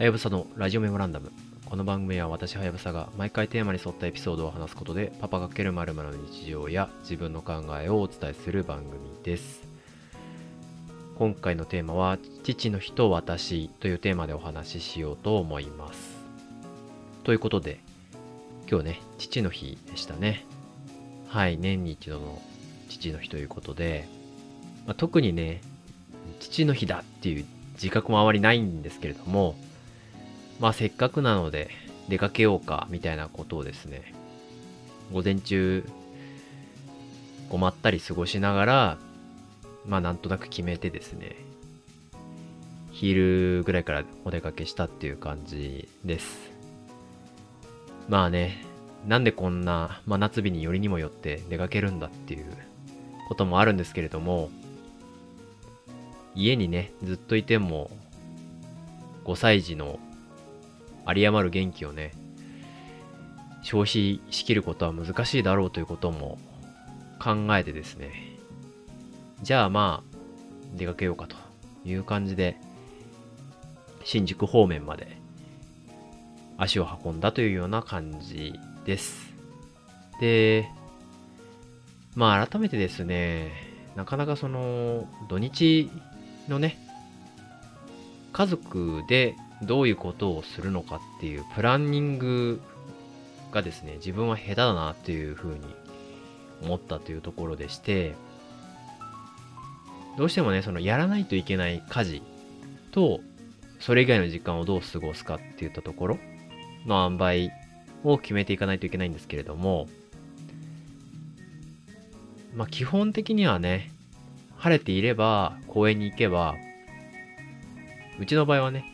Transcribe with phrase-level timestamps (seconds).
[0.00, 1.30] はやぶさのラジオメモランダム。
[1.66, 9.60] この番組は私はやぶさが毎回テーマに沿ったエピソードを話すことでパパがけるまるの日常や自分の考えをお伝えする番組です。
[11.18, 16.16] 今回のテーマは父の日と私というテーマでお話ししようと思います。
[17.22, 17.78] ということで
[18.70, 20.46] 今日ね、父の日でしたね。
[21.28, 22.40] はい、年に一度の
[22.88, 24.08] 父の日ということで、
[24.86, 25.60] まあ、特にね、
[26.38, 29.56] 父の日だっていう自覚もあまりないんですけれども、
[30.60, 31.70] まあせっかくなので
[32.08, 34.12] 出かけようかみたいなことをですね、
[35.12, 35.84] 午前中、
[37.48, 38.98] こまったり過ごしながら、
[39.86, 41.34] まあなんとなく決めてですね、
[42.92, 46.50] 昼ぐらいからお出かけしたっていう感じです。
[48.08, 48.62] まあね、
[49.06, 52.44] なんでこんな真夏日によりにもよって出かけるんだっていう
[53.28, 54.50] こともあるんですけれども、
[56.34, 57.90] 家にね、ずっといても、
[59.24, 59.98] 5歳児の
[61.06, 62.12] 有り余る元気をね、
[63.62, 66.38] 消費しきることは難しいだろうということも
[67.20, 68.10] 考えてですね、
[69.42, 71.36] じゃあまあ、出かけようかと
[71.84, 72.56] いう感じで、
[74.04, 75.18] 新宿方面まで
[76.56, 79.32] 足を運んだというような感じです。
[80.20, 80.68] で、
[82.14, 83.50] まあ改めてですね、
[83.96, 85.90] なかなかその土日
[86.48, 86.78] のね、
[88.32, 92.60] 家族でどういうことをするのかっていうプランニング
[93.52, 95.60] がですね、自分は下手だなっていうふうに
[96.62, 98.14] 思ったというところでして、
[100.16, 102.22] どうしてもね、そのやらないといけない家事
[102.90, 103.20] と、
[103.78, 106.18] それ以外の時間をどう過ごすかっていったところ
[106.86, 107.52] の塩梅
[108.04, 109.88] を決めていかないといけないんですけれども、
[112.54, 113.92] まあ基本的にはね、
[114.56, 116.56] 晴れていれば公園に行けば、
[118.18, 118.84] うちの場合はね、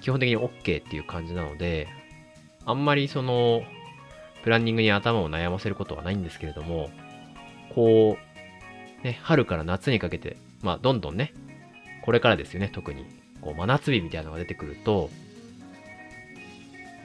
[0.00, 1.88] 基本的に OK っていう感じなので、
[2.64, 3.62] あんまりその、
[4.42, 6.90] プランニングに頭を悩ませることはないんですけれども、
[7.74, 8.16] こ
[9.02, 11.32] う、ね、春から夏にかけて、まあどんどんね、
[12.02, 13.04] これからですよね、特に、
[13.40, 15.10] こう真夏日みたいなのが出てくると、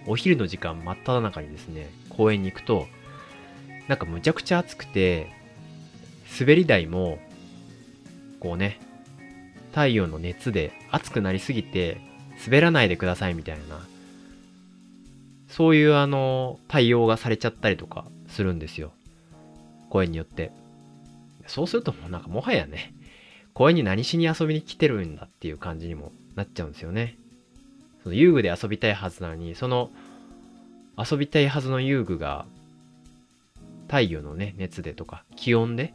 [0.05, 2.87] お昼の時間真っ只中にですね、公園に行くと、
[3.87, 5.29] なんかむちゃくちゃ暑くて、
[6.39, 7.19] 滑り台も、
[8.39, 8.79] こうね、
[9.71, 11.97] 太陽の熱で熱くなりすぎて、
[12.45, 13.79] 滑らないでくださいみたいな、
[15.47, 18.91] そういうあの、対応がされちゃったりとかするんですよ。
[19.89, 20.51] 公園によって。
[21.47, 22.93] そうするともうなんかもはやね、
[23.53, 27.17] 公園に何しに遊びに来てるんだっていう感じにもなっちゃうんですよね。
[28.01, 29.91] その遊具で遊びたいはずなのに、その
[30.97, 32.45] 遊びたいはずの遊具が
[33.87, 35.93] 太陽のね、熱でとか気温で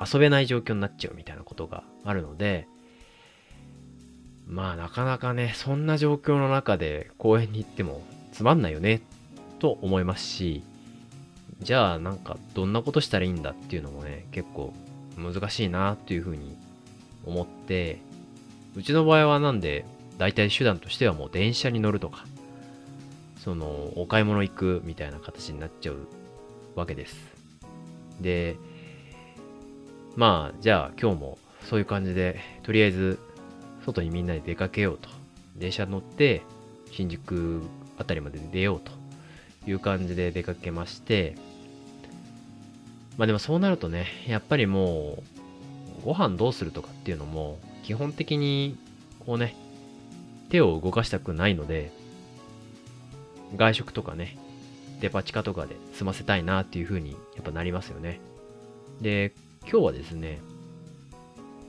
[0.00, 2.68] 遊べない状況になっちゃうみたいなことがあるので、
[4.48, 9.02] まあなかなかね、そんな状況の中で公園に行ってもつまんないよね、
[9.58, 10.62] と思いますし、
[11.60, 14.72] じゃあなんかどんなことしたらいいんだっていうのもね、結構
[15.16, 16.56] 難しいなっていうふうに
[17.26, 18.00] 思って、
[18.74, 19.84] うちの場合はなんで、
[20.16, 22.24] 大体手段としてはもう電車に乗るとか、
[23.44, 23.66] その、
[23.96, 26.06] お買い物行くみたいな形になっちゃう
[26.74, 27.16] わけです。
[28.20, 28.56] で、
[30.16, 33.18] まあ、じゃあ今日もそういう感じで、とりあえず、
[33.88, 35.08] 外にみんなで出かけようと。
[35.56, 36.42] 電車乗って、
[36.92, 37.62] 新宿
[37.98, 38.92] あたりまで出ようと
[39.68, 41.36] いう感じで出かけまして、
[43.16, 45.18] まあでもそうなるとね、やっぱりも
[46.02, 48.78] う、ご飯どうするとかっていうのも、基本的に、
[49.26, 49.56] こうね、
[50.50, 51.90] 手を動かしたくないので、
[53.56, 54.38] 外食とかね、
[55.00, 58.20] デパ地下とかで済ませたいなっていう風にやっぱなりますよね。
[59.00, 59.32] で、
[59.62, 60.40] 今日はですね、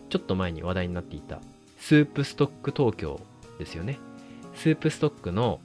[0.10, 1.42] ちょっと前に話題になっていた、
[1.80, 3.20] スープストック東京
[3.58, 3.98] ですよね。
[4.54, 5.60] スープストックの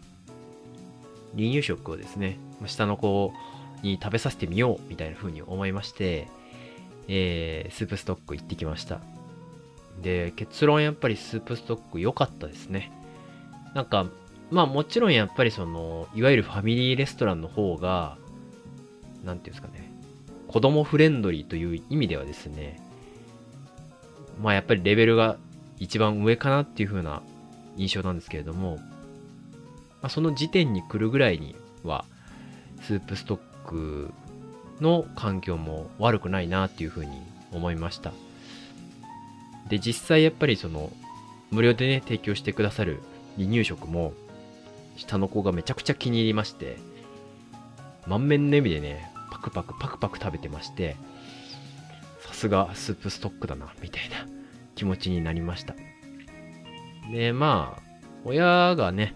[1.37, 3.33] 離乳食をですね、下の子
[3.83, 6.29] に食べさせてみようみたいな風に思いまして、
[7.09, 9.01] えー、スープストック行ってきました。
[10.03, 12.93] で、結論やっぱりスープストック良かったですね。
[13.75, 14.07] なんか、
[14.51, 18.17] まあもちろんやっぱりその、いわゆるファミリーレストランの方が、
[19.25, 19.91] なんていうんですかね、
[20.49, 22.81] 子供フレンドリーという意味ではですね、
[24.41, 25.37] まあやっぱりレベルが
[25.79, 27.23] 一番上かなっていう風な
[27.77, 32.05] 印象なんですけれども、まあ、その時点に来るぐらいには、
[32.83, 34.13] スープストック
[34.81, 37.23] の環境も悪くないなっていう風に
[37.53, 38.13] 思いました。
[39.69, 40.93] で、実際やっぱりその、
[41.51, 43.01] 無料でね、提供してくださる
[43.37, 44.13] 離乳食も、
[44.97, 46.79] 下の子がめちゃくちゃ気に入りまして、
[48.07, 50.97] 満面の笑みでね、パクパクパクパク食べてまして、
[52.21, 54.34] さすがスープストックだな、みたいな
[54.75, 55.75] 気持ちになりました。
[57.13, 57.83] で、まあ、
[58.25, 59.15] 親がね、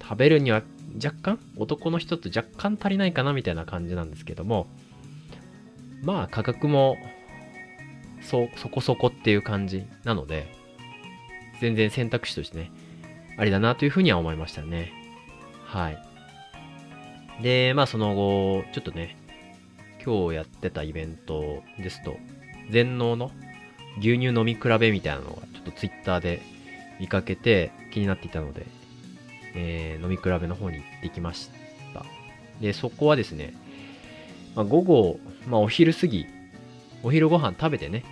[0.00, 0.62] 食べるには
[1.02, 4.66] 若干、男の人と若干足りないかなみたいな感じなんですけども、
[6.02, 6.96] まあ価格も
[8.22, 10.52] そ、そこそこっていう感じなので、
[11.60, 12.72] 全然選択肢としてね、
[13.36, 14.92] ありだなというふうには思いましたね。
[15.64, 17.42] はい。
[17.42, 19.16] で、まあその後、ちょっとね、
[20.04, 22.16] 今日やってたイベントですと、
[22.70, 23.30] 全農の
[23.98, 26.42] 牛乳飲み比べみたいなのがちょっとツイッターで
[27.00, 28.66] 見かけて気になっていたので、
[29.54, 31.50] えー、飲み比べの方に行ってきまし
[31.94, 32.04] た。
[32.60, 33.54] で、そこはですね、
[34.54, 36.26] まあ、午後、まあ、お昼過ぎ、
[37.02, 38.04] お昼ご飯食べてね、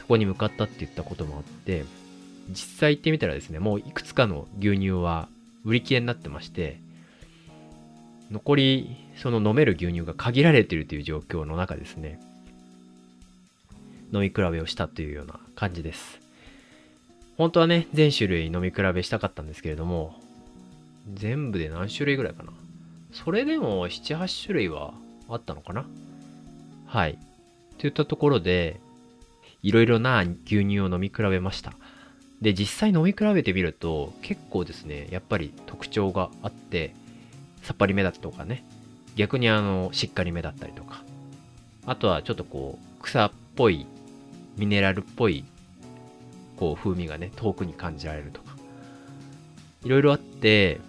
[0.00, 1.84] そこに向かったって言ったこともあって、
[2.50, 5.28] 実際行ってみたらですね、もういくつかの牛乳は
[5.64, 6.80] 売り切れになってまして、
[8.30, 12.20] 残りその飲める牛乳が限られてるという状況の中ですね、
[14.12, 16.20] 飲み比べをしたというような感じです。
[17.36, 20.20] 本当はね、全種類飲み比べしたかったんですけれども、
[21.14, 22.52] 全部で何種類ぐらいかな。
[23.12, 24.92] それでも7、8種類は
[25.28, 25.86] あったのかな
[26.86, 27.18] はい。
[27.78, 28.80] といったところで、
[29.62, 31.72] いろいろな牛乳を飲み比べました。
[32.40, 36.94] で、実際飲み比べてみると、結構ですね、やっぱり特徴があって、
[37.62, 38.64] さっぱりめだったとかね、
[39.16, 41.02] 逆にあの、しっかりめだったりとか、
[41.86, 43.86] あとはちょっとこう、草っぽい、
[44.58, 45.44] ミネラルっぽい、
[46.56, 48.56] こう、風味がね、遠くに感じられるとか、
[49.84, 50.80] いろいろあって、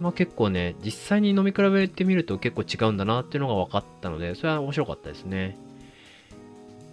[0.00, 5.56] まあ結構ね、実際に飲み比べてみると結構違うんだなっていうのが分かったので、それは面白かったですね。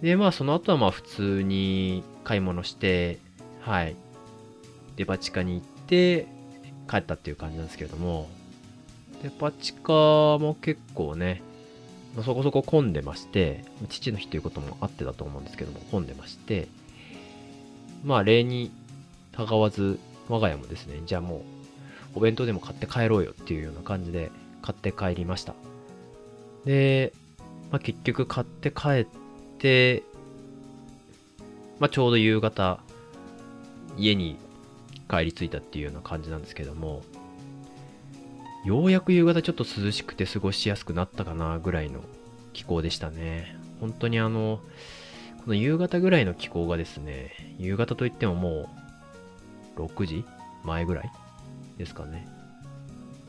[0.00, 3.18] で、まあその後はまあ普通に買い物して、
[3.60, 3.96] はい。
[4.96, 6.26] デパ地下に行って
[6.88, 8.28] 帰ったっていう感じなんですけれども、
[9.22, 11.42] デパ地下も結構ね、
[12.14, 16.68] まあ、そこそこ混んでまして、父の日ということもあってだと思うんですけども、混んでまして、
[18.04, 18.70] まあ例に
[19.32, 24.30] たがわず、我が家もですね、じゃあもう、お弁当でも買って帰ろうよっていうような感じで
[24.62, 25.54] 買って帰りました。
[26.64, 27.12] で、
[27.72, 29.06] まあ、結局買って帰っ
[29.58, 30.04] て、
[31.80, 32.78] まあ、ちょうど夕方、
[33.96, 34.36] 家に
[35.10, 37.02] 帰り着いたっていうような感じなんですけども、
[38.64, 42.00] ようやく夕方ちょっと涼しくて過ごしやすくなったかなぐらいの
[42.54, 43.56] 気候でしたね。
[43.78, 44.60] 本当にあの、
[45.44, 48.70] この夕方ぐらいの気候がですね、夕方といってもも
[49.76, 50.24] う6時
[50.64, 51.10] 前ぐらい
[51.76, 52.26] ですかね。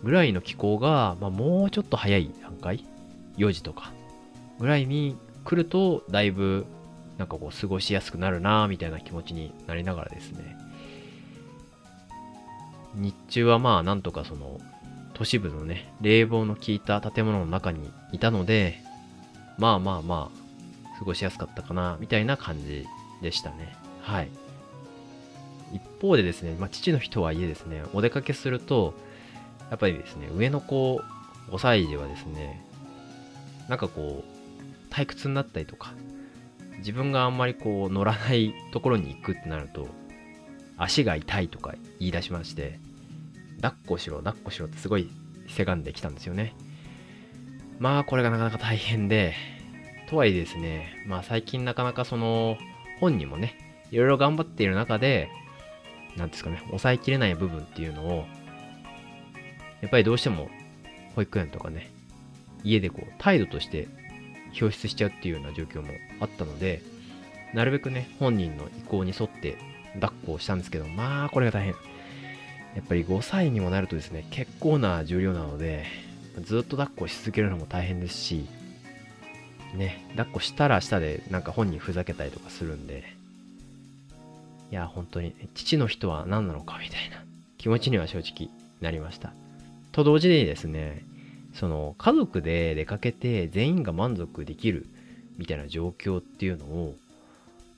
[0.04, 2.86] ぐらいの気候が、まあ、もうちょっと早い段階
[3.38, 3.92] ?4 時とか
[4.60, 6.66] ぐらいに来ると、だいぶ
[7.18, 10.56] なんかこう過ごしやすくなるなぁみたいな気持ちになりながらですね。
[12.94, 14.62] 日中はまあなんとかその
[15.16, 18.84] 都市部のね、冷房の効いた建物の中にいたので、
[19.58, 22.86] まあまあまあ、過ごしやすかったかな、みたいな感じ
[23.22, 23.76] でしたね。
[24.02, 24.30] はい。
[25.74, 28.94] 一方でですね、まあ父の日とはいえですね、お出かけすると、
[29.70, 31.02] やっぱりですね、上の子
[31.50, 32.62] 5歳児はですね、
[33.70, 35.94] なんかこう、退屈になったりとか、
[36.80, 39.88] 自分があんまりこう乗らないところに行くってなると、
[40.78, 42.80] 足が痛いとか言い出しまして、
[43.66, 45.10] 抱っこしろ、抱っこしろってすごい
[45.48, 46.54] せがんできたんですよね。
[47.80, 49.34] まあこれがなかなか大変で、
[50.08, 52.58] とはいえですね、まあ最近なかなかその
[53.00, 53.58] 本人もね、
[53.90, 55.30] いろいろ頑張っている中で、
[56.16, 58.26] なんですかね、抑えきれない部分っていうのを、
[59.82, 60.50] やっぱりどうしても
[61.16, 61.92] 保育園とかね、
[62.64, 63.88] 家でこう態度として
[64.60, 65.88] 表出しちゃうっていうような状況も
[66.20, 66.84] あったので、
[67.56, 69.58] なるべくね、本人の意向に沿って
[69.96, 71.76] 抱っこをしたんですけど、まあ、これが大変。
[72.76, 75.86] やっぱり5歳にもなるとですね、結構な重量なので、
[76.44, 78.46] ずっと抱っこし続けるのも大変ですし、
[79.74, 83.04] ね、抱っこしたら下でなんか本人ふざけたりとかするんで、
[84.72, 87.24] いや、本当に、父の人は何なのかみたいな
[87.58, 88.50] 気持ちには正直
[88.82, 89.32] なりました。
[89.94, 91.04] と同時にですね、
[91.54, 94.86] その家族で出かけて全員が満足できる
[95.38, 96.96] みたいな状況っていうのを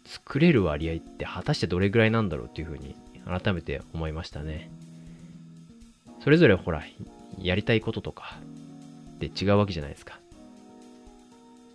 [0.06, 4.72] 作れる割合って果たしてどれぐらいなんだろうっていうふうに改めて思いましたね。
[6.28, 6.84] それぞれほら、
[7.42, 8.38] やりたいこととか
[9.16, 10.20] って違うわけじゃないですか。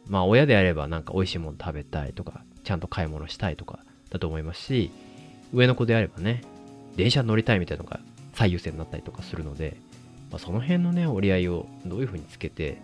[0.07, 3.79] まあ親であればなんか美味しいもの食べたいとか、ちゃんと買い物したいとか
[4.11, 4.91] だと思いますし、
[5.55, 6.43] 上の子であればね、
[6.97, 8.01] 電車乗りたいみたいなのが
[8.35, 9.79] 最優先になったりとかするので、
[10.31, 12.77] まあ、その辺のね、折り合いをどういう風につけて、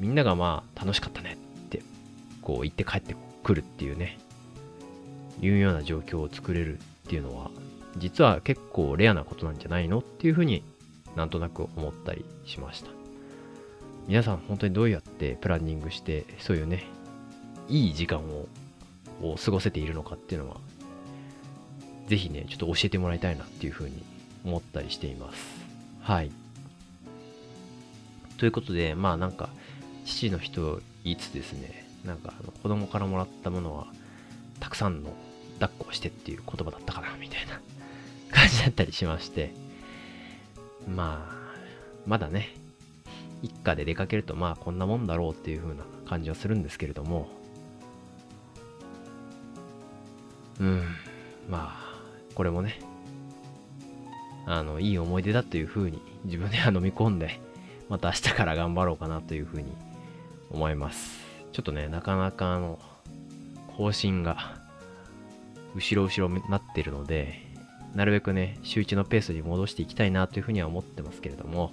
[0.00, 1.82] みんながまあ、楽しかったねって、
[2.42, 4.18] こう言って帰ってくるっていうね、
[5.40, 7.52] いうような状況を作れるっていうのは、
[7.96, 10.64] 実は結構レアなことなんじゃないのっていう風に
[11.16, 12.90] なんとなく思ったりしました。
[14.06, 16.84] 皆さん本当にどうやってプランニングして、そういうね、
[17.68, 18.48] いい時間を
[19.22, 20.56] を過ごせているのかっていうのは、
[22.08, 24.02] ぜひね、ちょっと教えてもらいたいなっていう風に
[24.44, 25.44] 思ったりしています。
[26.00, 26.30] はい。
[28.38, 29.50] ということで、まあなんか、
[30.06, 33.86] 父の日と言いつですね、なんかあの子供からもらったものは、
[34.58, 35.12] たくさんの
[35.60, 37.60] 抱っこをしてっていう言葉だったかな、みたいな
[38.30, 39.52] 感じだったりしまして、
[40.88, 41.40] まあ、
[42.06, 42.54] まだね、
[43.42, 47.28] 一家で出かけるとまあこんなもんだろうっていう風な感じはするんですけれども、
[50.60, 50.82] うん、
[51.48, 52.00] まあ、
[52.34, 52.78] これもね、
[54.46, 57.40] あの、いい思い出だという風に自分では飲み込んで、
[57.88, 59.72] また明日から頑張ろうかなという風に
[60.50, 61.20] 思います。
[61.52, 62.78] ちょっとね、なかなかあの、
[63.76, 64.58] 更新が、
[65.74, 67.49] 後ろ後ろになってるので、
[67.94, 71.72] なるべくね、週1のペースに戻していきたいなというふうには思ってますけれども、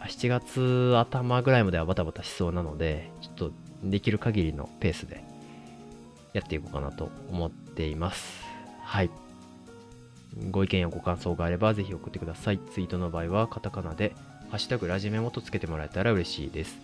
[0.00, 3.52] 7月頭ぐらいまではバタバタしそうなので、ちょっと
[3.82, 5.24] できる限りのペースで
[6.32, 8.44] やっていこうかなと思っています。
[8.82, 9.10] はい。
[10.50, 12.58] ご意見やご感想があればぜひ送ってください。
[12.58, 14.14] ツイートの場合はカタカナで、
[14.50, 16.78] ハッシュタグラジメモとつけてもらえたら嬉しいです。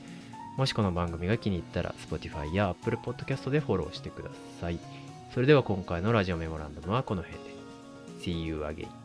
[0.57, 4.31] もしこの番組が気に入ったら Spotify や Apple Podcast でフォローしてくだ
[4.61, 4.79] さい。
[5.33, 7.52] それでは今回のラジオメモランダムはこの辺で。
[8.23, 9.02] See you again.